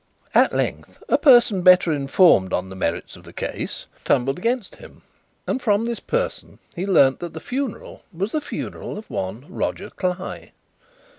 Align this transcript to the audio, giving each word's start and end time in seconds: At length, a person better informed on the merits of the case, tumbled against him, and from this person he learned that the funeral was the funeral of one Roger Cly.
At 0.33 0.51
length, 0.51 1.03
a 1.09 1.17
person 1.19 1.61
better 1.61 1.93
informed 1.93 2.53
on 2.53 2.69
the 2.71 2.75
merits 2.75 3.15
of 3.15 3.23
the 3.23 3.31
case, 3.31 3.85
tumbled 4.03 4.39
against 4.39 4.77
him, 4.77 5.03
and 5.45 5.61
from 5.61 5.85
this 5.85 5.99
person 5.99 6.57
he 6.75 6.87
learned 6.87 7.19
that 7.19 7.33
the 7.33 7.39
funeral 7.39 8.01
was 8.11 8.31
the 8.31 8.41
funeral 8.41 8.97
of 8.97 9.11
one 9.11 9.45
Roger 9.47 9.91
Cly. 9.91 10.53